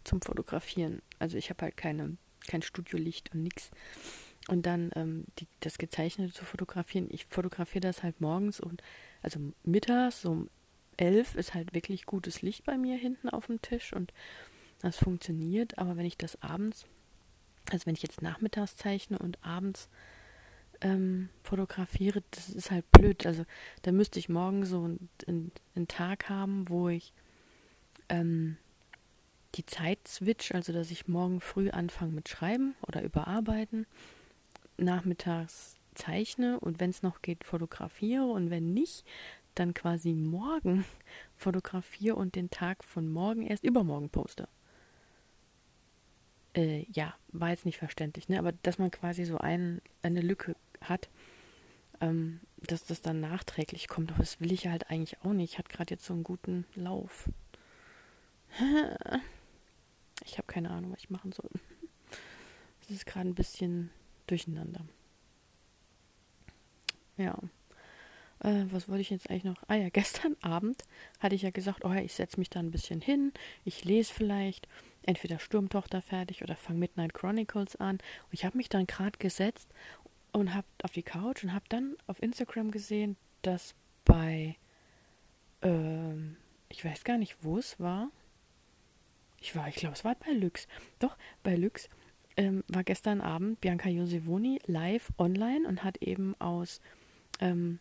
zum 0.03 0.22
Fotografieren. 0.22 1.01
Also 1.19 1.38
ich 1.38 1.50
habe 1.50 1.63
halt 1.63 1.77
keine, 1.77 2.17
kein 2.48 2.62
Studiolicht 2.62 3.33
und 3.33 3.43
nix. 3.43 3.72
Und 4.48 4.66
dann 4.66 4.92
ähm, 4.96 5.26
die, 5.40 5.48
das 5.62 5.78
Gezeichnete 5.78 6.34
zu 6.34 6.46
fotografieren. 6.46 7.08
Ich 7.10 7.26
fotografiere 7.26 7.82
das 7.82 8.04
halt 8.04 8.20
morgens 8.22 8.60
und 8.60 8.82
also 9.22 9.40
mittags, 9.64 10.22
so 10.22 10.32
um 10.32 10.50
elf 10.98 11.36
ist 11.36 11.54
halt 11.54 11.74
wirklich 11.74 12.06
gutes 12.06 12.42
Licht 12.42 12.66
bei 12.66 12.78
mir 12.78 12.98
hinten 12.98 13.30
auf 13.30 13.48
dem 13.48 13.62
Tisch 13.62 13.94
und 13.94 14.14
das 14.82 14.98
funktioniert. 14.98 15.78
Aber 15.78 15.98
wenn 15.98 16.06
ich 16.06 16.18
das 16.18 16.42
abends, 16.42 16.86
also 17.72 17.86
wenn 17.86 17.96
ich 17.96 18.04
jetzt 18.04 18.22
nachmittags 18.22 18.76
zeichne 18.76 19.18
und 19.18 19.44
abends 19.44 19.90
ähm, 20.82 21.30
fotografiere, 21.44 22.22
das 22.32 22.50
ist 22.50 22.70
halt 22.70 22.90
blöd. 22.92 23.26
Also 23.26 23.46
da 23.82 23.92
müsste 23.92 24.20
ich 24.20 24.30
morgen 24.30 24.66
so 24.66 24.84
einen, 24.84 25.52
einen 25.76 25.88
Tag 25.88 26.30
haben, 26.30 26.70
wo 26.70 26.90
ich 26.90 27.14
ähm, 28.10 28.58
die 29.56 29.66
Zeit 29.66 30.08
switch, 30.08 30.54
also 30.54 30.74
dass 30.74 30.92
ich 30.92 31.08
morgen 31.08 31.40
früh 31.40 31.70
anfange 31.70 32.12
mit 32.12 32.28
Schreiben 32.28 32.76
oder 32.86 33.04
Überarbeiten, 33.04 33.86
nachmittags 34.77 35.77
zeichne 35.96 36.60
und 36.60 36.80
wenn 36.80 36.89
es 36.89 37.03
noch 37.03 37.22
geht, 37.22 37.44
fotografiere 37.44 38.25
und 38.25 38.50
wenn 38.50 38.74
nicht, 38.74 39.06
dann 39.56 39.74
quasi 39.74 40.13
morgen 40.13 40.86
fotografiere 41.36 42.15
und 42.15 42.36
den 42.36 42.50
Tag 42.50 42.84
von 42.84 43.10
morgen 43.10 43.44
erst 43.44 43.63
übermorgen 43.63 44.10
poste. 44.10 44.48
Äh, 46.56 46.86
ja, 46.92 47.15
war 47.30 47.50
jetzt 47.50 47.65
nicht 47.65 47.77
verständlich, 47.77 48.30
ne? 48.30 48.38
Aber 48.38 48.51
dass 48.51 48.77
man 48.77 48.92
quasi 48.92 49.25
so 49.25 49.38
ein, 49.38 49.82
eine 50.03 50.22
Lücke 50.22 50.56
hat, 50.82 51.10
ähm, 52.00 52.42
dass 52.58 52.86
das 52.86 53.01
dann 53.01 53.20
nachträglich 53.20 53.88
kommt, 53.88 54.12
aber 54.12 54.20
das 54.20 54.39
will 54.39 54.51
ich 54.51 54.68
halt 54.68 54.89
eigentlich 54.89 55.20
auch 55.22 55.34
nicht. 55.34 55.53
Ich 55.53 55.58
hatte 55.58 55.75
gerade 55.75 55.94
jetzt 55.96 56.06
so 56.06 56.13
einen 56.13 56.24
guten 56.24 56.65
Lauf. 56.75 57.30
Ich 60.25 60.38
habe 60.38 60.48
keine 60.48 60.70
Ahnung, 60.70 60.94
was 60.94 61.01
ich 61.01 61.10
machen 61.10 61.32
soll. 61.32 61.50
Es 62.82 62.89
ist 62.89 63.06
gerade 63.06 63.27
ein 63.27 63.36
bisschen 63.36 63.89
durcheinander. 64.27 64.82
Ja. 67.18 67.38
Äh, 68.39 68.65
was 68.72 68.89
wollte 68.89 69.01
ich 69.01 69.10
jetzt 69.10 69.30
eigentlich 69.30 69.46
noch? 69.46 69.63
Ah 69.68 69.75
ja, 69.75 69.89
gestern 69.94 70.36
Abend 70.42 70.84
hatte 71.20 71.36
ich 71.36 71.44
ja 71.44 71.51
gesagt, 71.51 71.86
oh, 71.86 71.94
ich 71.94 72.13
setze 72.13 72.39
mich 72.39 72.50
da 72.50 72.60
ein 72.60 72.72
bisschen 72.72 73.01
hin, 73.01 73.32
ich 73.63 73.86
lese 73.86 74.13
vielleicht 74.13 74.68
entweder 75.03 75.39
Sturmtochter 75.39 76.01
fertig 76.01 76.44
oder 76.44 76.56
fange 76.56 76.80
Midnight 76.80 77.13
Chronicles 77.13 77.75
an. 77.75 77.96
Und 77.96 78.34
ich 78.34 78.46
habe 78.46 78.58
mich 78.58 78.70
dann 78.70 78.88
gerade 78.88 79.18
gesetzt 79.20 79.70
und 80.32 80.53
habe 80.53 80.68
auf 80.82 80.92
die 80.92 81.03
Couch 81.03 81.44
und 81.44 81.53
habe 81.53 81.65
dann 81.70 81.96
auf 82.08 82.22
Instagram 82.22 82.72
gesehen, 82.72 83.18
dass 83.42 83.75
bei, 84.06 84.56
ähm, 85.62 86.38
ich 86.70 86.84
weiß 86.84 87.03
gar 87.03 87.18
nicht, 87.18 87.38
wo 87.42 87.58
es 87.58 87.80
war. 87.80 88.10
Ich 89.39 89.56
war, 89.56 89.68
ich 89.68 89.75
glaube, 89.75 89.96
es 89.96 90.06
war 90.06 90.15
bei 90.15 90.32
Lux. 90.32 90.68
Doch, 91.00 91.18
bei 91.44 91.56
Lux 91.56 91.89
ähm, 92.38 92.63
war 92.68 92.84
gestern 92.84 93.22
Abend 93.22 93.62
Bianca 93.62 93.90
Josevoni 93.90 94.60
live 94.66 95.12
online 95.18 95.68
und 95.68 95.84
hat 95.84 95.98
eben 96.02 96.36
aus 96.40 96.82
ähm, 97.40 97.80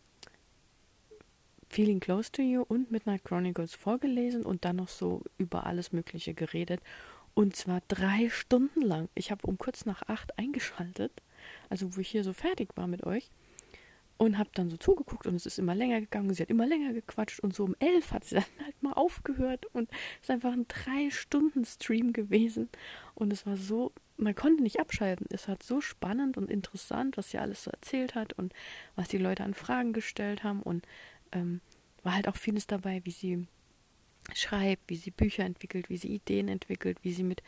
Feeling 1.69 1.99
Close 1.99 2.31
to 2.31 2.43
You 2.43 2.63
und 2.67 2.91
Midnight 2.91 3.23
Chronicles 3.23 3.73
vorgelesen 3.73 4.45
und 4.45 4.63
dann 4.63 4.75
noch 4.75 4.89
so 4.89 5.23
über 5.39 5.65
alles 5.65 5.91
Mögliche 5.91 6.35
geredet. 6.35 6.81
Und 7.33 7.55
zwar 7.55 7.81
drei 7.87 8.29
Stunden 8.29 8.81
lang. 8.81 9.09
Ich 9.15 9.31
habe 9.31 9.47
um 9.47 9.57
kurz 9.57 9.85
nach 9.85 10.03
acht 10.03 10.37
eingeschaltet, 10.37 11.11
also 11.69 11.95
wo 11.95 12.01
ich 12.01 12.09
hier 12.09 12.23
so 12.23 12.31
fertig 12.31 12.69
war 12.75 12.85
mit 12.85 13.03
euch. 13.03 13.31
Und 14.17 14.37
habe 14.37 14.51
dann 14.53 14.69
so 14.69 14.77
zugeguckt 14.77 15.25
und 15.25 15.33
es 15.33 15.47
ist 15.47 15.57
immer 15.57 15.73
länger 15.73 15.99
gegangen. 15.99 16.31
Sie 16.31 16.43
hat 16.43 16.51
immer 16.51 16.67
länger 16.67 16.93
gequatscht 16.93 17.39
und 17.39 17.55
so 17.55 17.63
um 17.63 17.75
elf 17.79 18.11
hat 18.11 18.23
sie 18.23 18.35
dann 18.35 18.45
halt 18.63 18.83
mal 18.83 18.93
aufgehört 18.93 19.65
und 19.73 19.89
es 20.21 20.29
ist 20.29 20.29
einfach 20.29 20.53
ein 20.53 20.67
drei 20.67 21.09
Stunden 21.09 21.65
Stream 21.65 22.13
gewesen. 22.13 22.69
Und 23.15 23.33
es 23.33 23.47
war 23.47 23.57
so, 23.57 23.91
man 24.17 24.35
konnte 24.35 24.63
nicht 24.63 24.79
abschalten. 24.79 25.25
Es 25.29 25.47
war 25.47 25.57
so 25.61 25.81
spannend 25.81 26.37
und 26.37 26.49
interessant, 26.49 27.17
was 27.17 27.31
sie 27.31 27.39
alles 27.39 27.63
so 27.63 27.71
erzählt 27.71 28.15
hat 28.15 28.33
und 28.33 28.53
was 28.95 29.07
die 29.07 29.17
Leute 29.17 29.43
an 29.43 29.53
Fragen 29.53 29.93
gestellt 29.93 30.43
haben. 30.43 30.61
Und 30.61 30.85
ähm, 31.31 31.61
war 32.03 32.15
halt 32.15 32.27
auch 32.27 32.35
vieles 32.35 32.67
dabei, 32.67 33.01
wie 33.05 33.11
sie 33.11 33.47
schreibt, 34.33 34.89
wie 34.89 34.95
sie 34.95 35.11
Bücher 35.11 35.43
entwickelt, 35.43 35.89
wie 35.89 35.97
sie 35.97 36.13
Ideen 36.13 36.47
entwickelt, 36.47 36.97
wie 37.01 37.13
sie 37.13 37.23
mit 37.23 37.43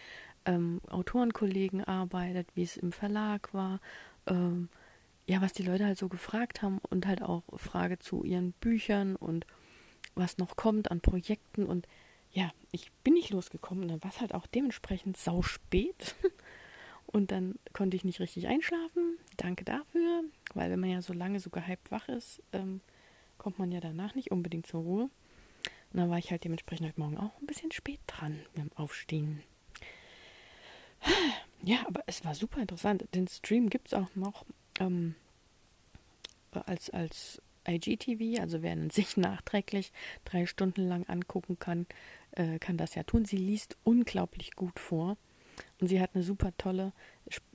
ähm, 0.45 0.81
Autorenkollegen 0.89 1.83
arbeitet, 1.83 2.47
wie 2.55 2.63
es 2.63 2.77
im 2.77 2.91
Verlag 2.91 3.53
war, 3.53 3.79
ähm, 4.27 4.69
ja, 5.27 5.41
was 5.41 5.53
die 5.53 5.63
Leute 5.63 5.85
halt 5.85 5.97
so 5.97 6.07
gefragt 6.07 6.61
haben 6.61 6.79
und 6.89 7.07
halt 7.07 7.21
auch 7.21 7.43
Frage 7.57 7.97
zu 7.97 8.23
ihren 8.23 8.51
Büchern 8.53 9.15
und 9.15 9.45
was 10.13 10.37
noch 10.37 10.55
kommt 10.55 10.91
an 10.91 11.01
Projekten. 11.01 11.65
Und 11.65 11.87
ja, 12.31 12.51
ich 12.71 12.91
bin 13.03 13.15
nicht 13.15 13.31
losgekommen. 13.31 13.87
Dann 13.87 14.03
war 14.03 14.11
es 14.11 14.21
halt 14.21 14.35
auch 14.35 14.45
dementsprechend 14.45 15.17
sau 15.17 15.41
spät 15.41 16.15
und 17.07 17.31
dann 17.31 17.55
konnte 17.73 17.95
ich 17.95 18.03
nicht 18.03 18.19
richtig 18.19 18.47
einschlafen. 18.47 19.17
Danke 19.37 19.63
dafür, 19.65 20.23
weil 20.53 20.71
wenn 20.71 20.79
man 20.79 20.89
ja 20.89 21.01
so 21.01 21.13
lange 21.13 21.39
so 21.39 21.49
gehypt 21.49 21.91
wach 21.91 22.07
ist, 22.09 22.41
ähm, 22.53 22.81
kommt 23.37 23.59
man 23.59 23.71
ja 23.71 23.79
danach 23.79 24.15
nicht 24.15 24.31
unbedingt 24.31 24.67
zur 24.67 24.81
Ruhe. 24.81 25.09
Und 25.93 25.99
dann 25.99 26.09
war 26.09 26.17
ich 26.17 26.31
halt 26.31 26.43
dementsprechend 26.43 26.87
heute 26.87 26.99
Morgen 26.99 27.17
auch 27.17 27.39
ein 27.39 27.47
bisschen 27.47 27.71
spät 27.71 27.99
dran 28.07 28.39
dem 28.57 28.71
Aufstehen. 28.75 29.41
Ja, 31.61 31.85
aber 31.87 32.03
es 32.05 32.25
war 32.25 32.35
super 32.35 32.61
interessant. 32.61 33.05
Den 33.13 33.27
Stream 33.27 33.69
gibt 33.69 33.87
es 33.87 33.93
auch 33.93 34.13
noch 34.15 34.45
ähm, 34.79 35.15
als, 36.51 36.89
als 36.89 37.41
IGTV, 37.67 38.41
also 38.41 38.61
wer 38.61 38.77
sich 38.91 39.17
nachträglich 39.17 39.91
drei 40.25 40.45
Stunden 40.45 40.87
lang 40.87 41.05
angucken 41.07 41.57
kann, 41.59 41.87
äh, 42.31 42.59
kann 42.59 42.77
das 42.77 42.95
ja 42.95 43.03
tun. 43.03 43.25
Sie 43.25 43.37
liest 43.37 43.77
unglaublich 43.83 44.55
gut 44.55 44.79
vor 44.79 45.17
und 45.79 45.87
sie 45.87 45.99
hat 45.99 46.11
eine 46.13 46.23
super 46.23 46.55
tolle, 46.57 46.93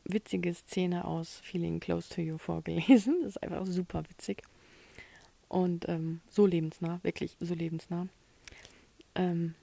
witzige 0.04 0.52
Szene 0.54 1.04
aus 1.04 1.40
Feeling 1.40 1.80
Close 1.80 2.08
to 2.14 2.20
You 2.20 2.38
vorgelesen. 2.38 3.22
Das 3.22 3.36
ist 3.36 3.42
einfach 3.42 3.66
super 3.66 4.02
witzig. 4.08 4.42
Und 5.48 5.88
ähm, 5.88 6.20
so 6.28 6.46
lebensnah, 6.46 7.00
wirklich 7.02 7.36
so 7.40 7.54
lebensnah. 7.54 8.08
Ähm, 9.14 9.54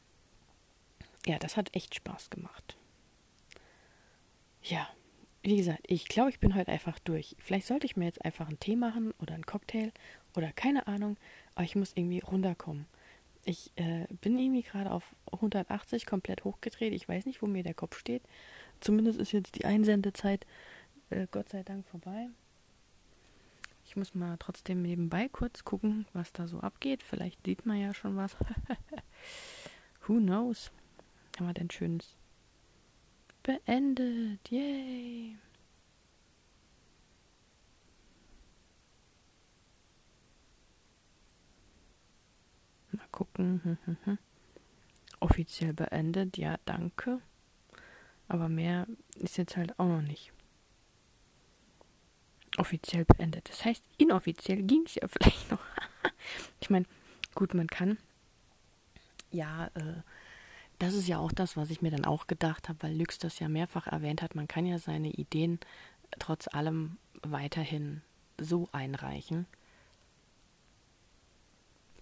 ja, 1.26 1.38
das 1.40 1.56
hat 1.56 1.74
echt 1.76 1.96
Spaß 1.96 2.30
gemacht. 2.30 2.78
Ja, 4.64 4.88
wie 5.44 5.56
gesagt, 5.56 5.86
ich 5.88 6.08
glaube, 6.08 6.30
ich 6.30 6.40
bin 6.40 6.56
heute 6.56 6.72
einfach 6.72 7.00
durch. 7.00 7.36
Vielleicht 7.40 7.68
sollte 7.68 7.86
ich 7.86 7.96
mir 7.96 8.06
jetzt 8.06 8.26
einfach 8.26 8.48
einen 8.48 8.60
Tee 8.60 8.76
machen 8.76 9.14
oder 9.20 9.34
einen 9.34 9.46
Cocktail 9.46 9.92
oder 10.36 10.52
keine 10.52 10.88
Ahnung, 10.88 11.16
aber 11.56 11.64
ich 11.64 11.76
muss 11.76 11.94
irgendwie 11.96 12.20
runterkommen. 12.20 12.86
Ich 13.50 13.72
äh, 13.78 14.08
bin 14.20 14.38
irgendwie 14.38 14.62
gerade 14.62 14.92
auf 14.92 15.16
180 15.32 16.06
komplett 16.06 16.44
hochgedreht. 16.44 16.92
Ich 16.92 17.08
weiß 17.08 17.26
nicht, 17.26 17.42
wo 17.42 17.48
mir 17.48 17.64
der 17.64 17.74
Kopf 17.74 17.98
steht. 17.98 18.22
Zumindest 18.82 19.22
ist 19.22 19.32
jetzt 19.32 19.56
die 19.56 19.64
Einsendezeit 19.64 20.46
äh, 21.12 21.28
Gott 21.32 21.48
sei 21.48 21.64
Dank 21.64 21.88
vorbei. 21.88 22.28
Ich 23.86 23.96
muss 23.96 24.14
mal 24.14 24.36
trotzdem 24.38 24.82
nebenbei 24.82 25.30
kurz 25.30 25.64
gucken, 25.64 26.08
was 26.12 26.34
da 26.34 26.50
so 26.50 26.60
abgeht. 26.60 27.04
Vielleicht 27.04 27.46
sieht 27.46 27.66
man 27.66 27.80
ja 27.80 27.94
schon 27.94 28.18
was. 28.18 28.36
Who 30.08 30.18
knows? 30.18 30.70
Haben 31.38 31.48
wir 31.48 31.54
denn 31.54 31.72
Schönes 31.72 32.18
beendet? 33.44 34.52
Yay! 34.52 35.38
Gucken. 43.18 43.80
Offiziell 45.20 45.74
beendet, 45.74 46.38
ja, 46.38 46.60
danke. 46.66 47.20
Aber 48.28 48.48
mehr 48.48 48.86
ist 49.16 49.38
jetzt 49.38 49.58
halt 49.58 49.80
auch 49.80 49.88
noch 49.88 50.04
nicht 50.04 50.32
offiziell 52.58 53.06
beendet. 53.06 53.50
Das 53.50 53.66
heißt, 53.66 53.84
inoffiziell 53.98 54.62
ging 54.62 54.84
es 54.86 54.94
ja 54.94 55.08
vielleicht 55.08 55.50
noch. 55.50 55.62
ich 56.60 56.70
meine, 56.70 56.86
gut, 57.34 57.56
man 57.56 57.66
kann. 57.66 57.98
Ja, 59.32 59.72
äh, 59.74 60.02
das 60.78 60.94
ist 60.94 61.08
ja 61.08 61.18
auch 61.18 61.32
das, 61.32 61.58
was 61.58 61.72
ich 61.72 61.82
mir 61.82 61.90
dann 61.90 62.06
auch 62.06 62.28
gedacht 62.28 62.70
habe, 62.70 62.84
weil 62.84 62.96
Lux 62.96 63.18
das 63.18 63.40
ja 63.40 63.50
mehrfach 63.50 63.88
erwähnt 63.88 64.22
hat. 64.22 64.36
Man 64.36 64.48
kann 64.48 64.68
ja 64.68 64.78
seine 64.78 65.10
Ideen 65.10 65.60
trotz 66.20 66.48
allem 66.48 66.98
weiterhin 67.24 68.04
so 68.40 68.70
einreichen. 68.74 69.48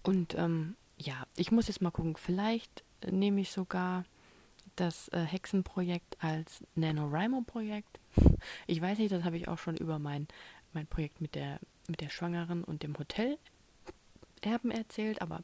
Und 0.02 0.34
ähm, 0.34 0.76
ja, 0.98 1.26
ich 1.36 1.50
muss 1.50 1.68
jetzt 1.68 1.82
mal 1.82 1.90
gucken. 1.90 2.16
Vielleicht 2.16 2.84
nehme 3.10 3.40
ich 3.40 3.50
sogar 3.50 4.04
das 4.76 5.08
äh, 5.08 5.20
Hexenprojekt 5.20 6.22
als 6.22 6.64
NaNoWriMo-Projekt. 6.74 8.00
Ich 8.66 8.80
weiß 8.80 8.98
nicht, 8.98 9.12
das 9.12 9.24
habe 9.24 9.36
ich 9.36 9.48
auch 9.48 9.58
schon 9.58 9.76
über 9.76 9.98
mein, 9.98 10.28
mein 10.72 10.86
Projekt 10.86 11.20
mit 11.20 11.34
der, 11.34 11.58
mit 11.88 12.00
der 12.00 12.10
Schwangeren 12.10 12.64
und 12.64 12.82
dem 12.82 12.96
Hotel 12.98 13.38
Erben 14.42 14.70
erzählt, 14.70 15.20
aber 15.22 15.42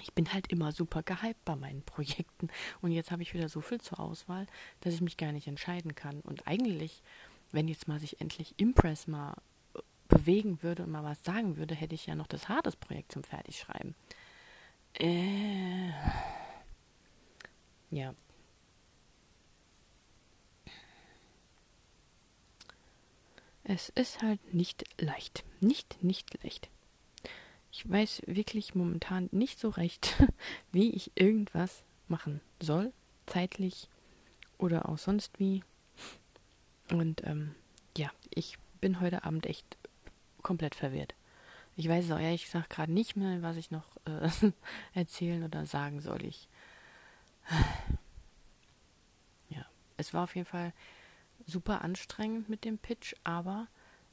ich 0.00 0.12
bin 0.12 0.32
halt 0.32 0.50
immer 0.50 0.72
super 0.72 1.02
gehypt 1.02 1.44
bei 1.44 1.56
meinen 1.56 1.82
Projekten. 1.86 2.48
Und 2.80 2.92
jetzt 2.92 3.10
habe 3.10 3.22
ich 3.22 3.34
wieder 3.34 3.48
so 3.48 3.60
viel 3.60 3.80
zur 3.80 4.00
Auswahl, 4.00 4.46
dass 4.80 4.94
ich 4.94 5.00
mich 5.00 5.16
gar 5.16 5.32
nicht 5.32 5.46
entscheiden 5.46 5.94
kann. 5.94 6.20
Und 6.20 6.46
eigentlich, 6.46 7.02
wenn 7.52 7.68
jetzt 7.68 7.88
mal 7.88 8.00
sich 8.00 8.20
endlich 8.20 8.54
Impress 8.56 9.06
mal 9.06 9.34
äh, 9.74 9.80
bewegen 10.08 10.62
würde 10.62 10.84
und 10.84 10.90
mal 10.90 11.04
was 11.04 11.22
sagen 11.24 11.56
würde, 11.56 11.74
hätte 11.74 11.94
ich 11.94 12.06
ja 12.06 12.14
noch 12.14 12.26
das 12.26 12.48
Hades-Projekt 12.48 13.12
zum 13.12 13.24
Fertigschreiben. 13.24 13.94
Äh, 14.98 15.90
ja, 17.90 18.14
Es 23.64 23.88
ist 23.88 24.22
halt 24.22 24.52
nicht 24.52 24.84
leicht. 25.00 25.42
Nicht, 25.60 26.02
nicht 26.02 26.42
leicht. 26.42 26.68
Ich 27.72 27.88
weiß 27.88 28.22
wirklich 28.26 28.74
momentan 28.74 29.30
nicht 29.32 29.58
so 29.58 29.70
recht, 29.70 30.14
wie 30.72 30.90
ich 30.90 31.12
irgendwas 31.14 31.82
machen 32.06 32.42
soll, 32.60 32.92
zeitlich 33.26 33.88
oder 34.58 34.88
auch 34.88 34.98
sonst 34.98 35.40
wie. 35.40 35.64
Und 36.90 37.24
ähm, 37.24 37.54
ja, 37.96 38.10
ich 38.28 38.58
bin 38.82 39.00
heute 39.00 39.24
Abend 39.24 39.46
echt 39.46 39.78
komplett 40.42 40.74
verwirrt. 40.74 41.14
Ich 41.76 41.88
weiß 41.88 42.04
es 42.04 42.10
auch 42.10 42.20
ehrlich 42.20 42.44
gesagt 42.44 42.70
gerade 42.70 42.92
nicht 42.92 43.16
mehr, 43.16 43.42
was 43.42 43.56
ich 43.56 43.70
noch 43.70 43.96
äh, 44.06 44.28
erzählen 44.94 45.42
oder 45.42 45.66
sagen 45.66 46.00
soll. 46.00 46.24
Ich. 46.24 46.48
Ja, 49.50 49.66
es 49.96 50.14
war 50.14 50.24
auf 50.24 50.34
jeden 50.34 50.46
Fall 50.46 50.72
super 51.46 51.82
anstrengend 51.82 52.48
mit 52.48 52.64
dem 52.64 52.78
Pitch, 52.78 53.14
aber 53.24 53.68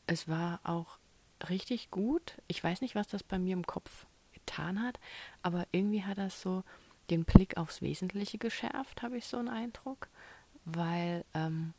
es 0.05 0.27
war 0.27 0.59
auch 0.63 0.97
richtig 1.49 1.89
gut. 1.89 2.37
Ich 2.47 2.63
weiß 2.63 2.81
nicht, 2.81 2.95
was 2.95 3.07
das 3.07 3.23
bei 3.23 3.39
mir 3.39 3.53
im 3.53 3.65
Kopf 3.65 4.05
getan 4.33 4.81
hat, 4.81 4.99
aber 5.41 5.65
irgendwie 5.71 6.03
hat 6.03 6.17
das 6.17 6.41
so 6.41 6.63
den 7.09 7.25
Blick 7.25 7.57
aufs 7.57 7.81
Wesentliche 7.81 8.37
geschärft, 8.37 9.01
habe 9.01 9.17
ich 9.17 9.25
so 9.25 9.37
einen 9.37 9.49
Eindruck, 9.49 10.07
weil 10.65 11.25
ähm, 11.33 11.73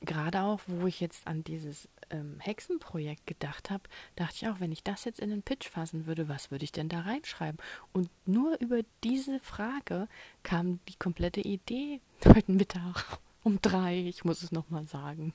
gerade 0.00 0.42
auch, 0.42 0.60
wo 0.66 0.86
ich 0.86 1.00
jetzt 1.00 1.26
an 1.26 1.44
dieses 1.44 1.88
ähm, 2.10 2.38
Hexenprojekt 2.40 3.26
gedacht 3.26 3.70
habe, 3.70 3.84
dachte 4.14 4.34
ich 4.36 4.48
auch, 4.48 4.60
wenn 4.60 4.72
ich 4.72 4.82
das 4.82 5.04
jetzt 5.04 5.20
in 5.20 5.30
den 5.30 5.42
Pitch 5.42 5.68
fassen 5.68 6.06
würde, 6.06 6.28
was 6.28 6.50
würde 6.50 6.64
ich 6.64 6.72
denn 6.72 6.88
da 6.88 7.00
reinschreiben? 7.00 7.58
Und 7.92 8.10
nur 8.26 8.58
über 8.60 8.80
diese 9.04 9.40
Frage 9.40 10.08
kam 10.42 10.80
die 10.88 10.96
komplette 10.96 11.40
Idee 11.40 12.00
heute 12.24 12.52
Mittag 12.52 13.18
um 13.42 13.60
drei. 13.62 13.98
Ich 13.98 14.24
muss 14.24 14.42
es 14.42 14.52
nochmal 14.52 14.86
sagen. 14.86 15.32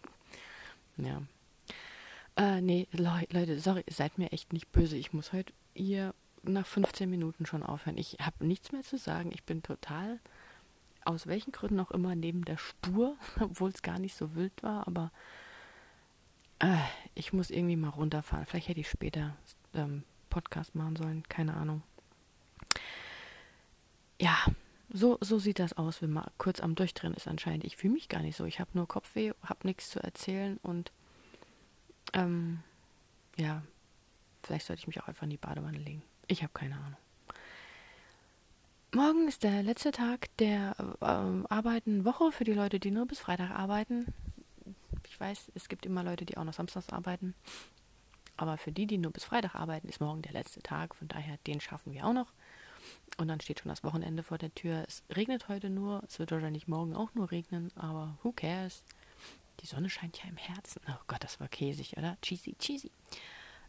Ja. 0.98 1.22
Äh, 2.36 2.62
nee, 2.62 2.88
Le 2.92 3.28
Leute, 3.32 3.60
sorry, 3.60 3.84
seid 3.90 4.18
mir 4.18 4.32
echt 4.32 4.54
nicht 4.54 4.72
böse. 4.72 4.98
Ich 4.98 5.14
muss 5.14 5.34
heute 5.34 5.54
hier 5.74 6.14
nach 6.44 6.66
15 6.66 7.10
Minuten 7.10 7.46
schon 7.46 7.64
aufhören. 7.64 7.98
Ich 7.98 8.18
habe 8.22 8.46
nichts 8.46 8.72
mehr 8.72 8.82
zu 8.82 8.98
sagen. 8.98 9.32
Ich 9.34 9.44
bin 9.44 9.64
total, 9.64 10.20
aus 11.04 11.28
welchen 11.28 11.52
Gründen 11.52 11.80
auch 11.80 11.92
immer, 11.92 12.16
neben 12.16 12.46
der 12.46 12.58
Spur, 12.58 13.16
obwohl 13.40 13.70
es 13.70 13.82
gar 13.82 14.00
nicht 14.00 14.16
so 14.16 14.36
wild 14.36 14.64
war, 14.64 14.88
aber 14.88 15.12
äh, 16.62 16.78
ich 17.16 17.34
muss 17.34 17.50
irgendwie 17.50 17.76
mal 17.76 17.90
runterfahren. 17.90 18.46
Vielleicht 18.46 18.70
hätte 18.70 18.80
ich 18.80 18.90
später 18.90 19.36
ähm, 19.74 20.04
Podcast 20.30 20.76
machen 20.76 20.96
sollen, 20.96 21.24
keine 21.28 21.56
Ahnung. 21.56 21.84
Ja, 24.20 24.38
so, 24.90 25.18
so 25.22 25.40
sieht 25.40 25.60
das 25.60 25.74
aus, 25.74 26.02
wenn 26.02 26.12
man 26.12 26.30
kurz 26.38 26.60
am 26.60 26.76
Durchdrehen 26.76 27.14
ist 27.14 27.28
anscheinend. 27.28 27.64
Ich 27.64 27.78
fühle 27.78 27.94
mich 27.94 28.10
gar 28.10 28.22
nicht 28.22 28.36
so. 28.36 28.46
Ich 28.46 28.60
habe 28.60 28.70
nur 28.74 28.88
Kopfweh, 28.88 29.32
habe 29.44 29.68
nichts 29.68 29.90
zu 29.90 30.02
erzählen 30.02 30.58
und 30.64 30.92
ähm, 32.14 32.60
ja, 33.38 33.64
vielleicht 34.44 34.68
sollte 34.68 34.82
ich 34.82 34.88
mich 34.88 35.02
auch 35.02 35.08
einfach 35.08 35.24
in 35.24 35.30
die 35.30 35.38
Badewanne 35.38 35.78
legen. 35.78 36.04
Ich 36.28 36.44
habe 36.44 36.54
keine 36.54 36.76
Ahnung. 36.76 36.98
Morgen 38.94 39.28
ist 39.30 39.44
der 39.44 39.64
letzte 39.64 39.92
Tag 39.92 40.28
der 40.38 40.76
äh, 41.00 41.06
arbeiten 41.06 42.04
Woche 42.04 42.34
für 42.34 42.44
die 42.44 42.54
Leute, 42.54 42.80
die 42.80 42.92
nur 42.92 43.06
bis 43.06 43.20
Freitag 43.20 43.52
arbeiten. 43.52 44.14
Weiß, 45.22 45.52
es 45.54 45.70
gibt 45.70 45.86
immer 45.86 46.04
Leute, 46.04 46.26
die 46.26 46.38
auch 46.38 46.44
noch 46.44 46.54
samstags 46.54 46.90
arbeiten. 46.90 47.36
Aber 48.38 48.58
für 48.58 48.72
die, 48.72 48.88
die 48.88 48.98
nur 48.98 49.12
bis 49.12 49.24
Freitag 49.24 49.54
arbeiten, 49.56 49.88
ist 49.88 50.02
morgen 50.02 50.24
der 50.24 50.34
letzte 50.34 50.62
Tag. 50.62 50.96
Von 50.96 51.08
daher, 51.08 51.38
den 51.46 51.62
schaffen 51.62 51.94
wir 51.94 52.06
auch 52.06 52.14
noch. 52.14 52.34
Und 53.18 53.28
dann 53.28 53.40
steht 53.40 53.60
schon 53.60 53.70
das 53.70 53.84
Wochenende 53.84 54.24
vor 54.24 54.40
der 54.40 54.54
Tür. 54.56 54.84
Es 54.88 55.04
regnet 55.16 55.48
heute 55.48 55.70
nur. 55.70 56.04
Es 56.08 56.18
wird 56.18 56.32
wahrscheinlich 56.32 56.68
morgen 56.68 56.96
auch 56.96 57.14
nur 57.14 57.30
regnen. 57.30 57.72
Aber 57.76 58.18
who 58.24 58.32
cares? 58.32 58.84
Die 59.60 59.68
Sonne 59.68 59.92
scheint 59.92 60.18
ja 60.24 60.28
im 60.28 60.38
Herzen. 60.38 60.82
Oh 60.90 61.04
Gott, 61.06 61.24
das 61.24 61.40
war 61.40 61.48
käsig, 61.48 61.98
oder? 61.98 62.18
Cheesy, 62.22 62.56
cheesy. 62.58 62.92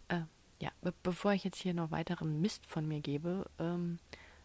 Äh, 0.08 0.22
ja, 0.58 0.70
be 0.80 0.94
bevor 1.02 1.32
ich 1.32 1.44
jetzt 1.44 1.60
hier 1.60 1.74
noch 1.74 1.90
weiteren 1.90 2.40
Mist 2.40 2.64
von 2.66 2.88
mir 2.88 3.00
gebe, 3.00 3.50
ähm, 3.58 3.98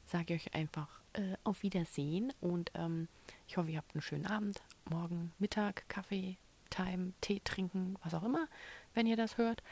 sage 0.07 0.33
ich 0.33 0.47
euch 0.47 0.55
einfach 0.55 0.89
äh, 1.13 1.37
auf 1.43 1.63
Wiedersehen 1.63 2.33
und 2.41 2.71
ähm, 2.73 3.07
ich 3.47 3.55
hoffe, 3.55 3.71
ihr 3.71 3.77
habt 3.77 3.93
einen 3.93 4.01
schönen 4.01 4.25
Abend. 4.25 4.61
Morgen 4.89 5.31
Mittag, 5.39 5.87
Kaffee, 5.87 6.37
Time, 6.69 7.13
Tee 7.21 7.41
trinken, 7.43 7.95
was 8.03 8.13
auch 8.13 8.23
immer, 8.23 8.47
wenn 8.93 9.07
ihr 9.07 9.17
das 9.17 9.37
hört. 9.37 9.63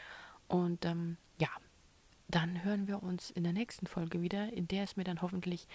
Und 0.47 0.85
ähm, 0.85 1.17
ja, 1.39 1.49
dann 2.27 2.63
hören 2.63 2.87
wir 2.87 3.03
uns 3.03 3.31
in 3.31 3.43
der 3.43 3.53
nächsten 3.53 3.87
Folge 3.87 4.21
wieder, 4.21 4.51
in 4.53 4.67
der 4.67 4.83
es 4.83 4.95
mir 4.95 5.03
dann 5.03 5.21
hoffentlich 5.21 5.67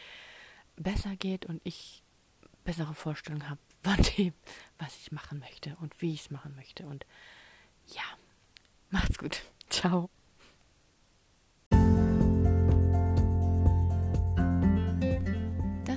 besser 0.76 1.16
geht 1.16 1.46
und 1.46 1.60
ich 1.64 2.02
bessere 2.64 2.94
Vorstellungen 2.94 3.48
habe 3.48 3.60
von 3.82 3.96
dem, 4.16 4.34
was 4.78 4.96
ich 4.96 5.12
machen 5.12 5.38
möchte 5.38 5.76
und 5.80 6.00
wie 6.00 6.12
ich 6.14 6.20
es 6.20 6.30
machen 6.30 6.54
möchte. 6.56 6.86
Und 6.86 7.06
ja, 7.86 8.02
macht's 8.90 9.18
gut. 9.18 9.42
Ciao. 9.70 10.10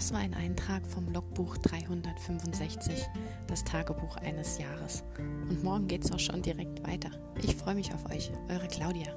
Das 0.04 0.12
war 0.12 0.20
ein 0.20 0.34
Eintrag 0.34 0.86
vom 0.86 1.08
Logbuch 1.13 1.56
365, 1.60 3.08
das 3.48 3.63
Tagebuch 3.63 4.18
eines 4.18 4.58
Jahres. 4.58 5.06
Und 5.18 5.63
morgen 5.63 5.88
geht's 5.88 6.12
auch 6.12 6.20
schon 6.20 6.42
direkt 6.42 6.86
weiter. 6.86 7.10
Ich 7.42 7.56
freue 7.56 7.76
mich 7.76 7.94
auf 7.94 8.06
euch, 8.12 8.30
eure 8.50 8.68
Claudia. 8.68 9.16